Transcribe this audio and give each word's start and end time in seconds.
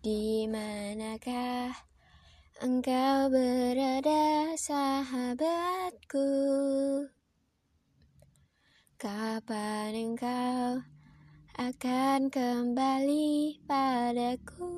Di 0.00 0.48
manakah 0.48 1.76
engkau 2.64 3.28
berada 3.28 4.56
sahabatku? 4.56 6.24
Kapan 8.96 9.92
engkau 9.92 10.80
akan 11.60 12.32
kembali 12.32 13.60
padaku? 13.68 14.72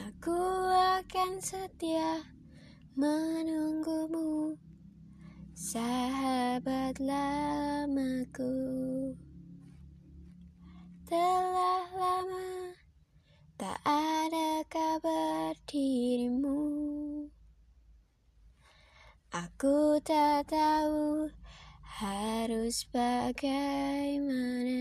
Aku 0.00 0.40
akan 0.96 1.36
setia 1.44 2.24
menunggumu 2.96 4.56
Sahabat 5.52 6.96
lamaku 7.04 8.85
tak 13.66 13.82
ada 13.82 14.62
kabar 14.70 15.58
dirimu. 15.66 16.62
Aku 19.34 19.98
tak 20.06 20.46
tahu 20.46 21.26
harus 21.98 22.86
bagaimana. 22.94 24.78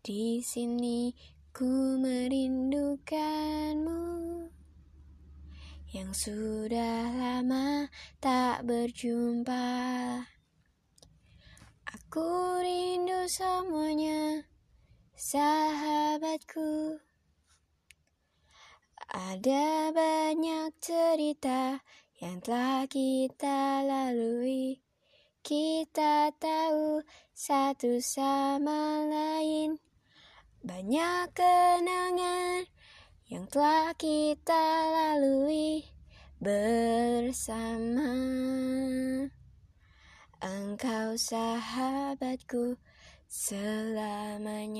Di 0.00 0.40
sini 0.40 1.12
ku 1.52 2.00
merindukanmu. 2.00 4.00
Yang 5.92 6.10
sudah 6.16 7.12
lama 7.12 7.92
tak 8.24 8.64
berjumpa. 8.64 9.68
Aku 11.92 12.56
rindu 12.64 13.28
semuanya, 13.28 14.48
sahabatku. 16.24 16.96
Ada 19.12 19.92
banyak 19.92 20.72
cerita 20.80 21.84
yang 22.16 22.40
telah 22.40 22.88
kita 22.88 23.84
lalui. 23.84 24.80
Kita 25.44 26.32
tahu 26.40 27.04
satu 27.36 28.00
sama 28.00 29.04
lain. 29.04 29.76
Banyak 30.64 31.36
kenangan 31.36 32.72
yang 33.28 33.44
telah 33.52 33.92
kita 34.00 34.64
lalui 34.96 35.84
bersama. 36.40 38.16
Engkau 40.40 41.20
sahabatku 41.20 42.80
selamanya. 43.28 44.73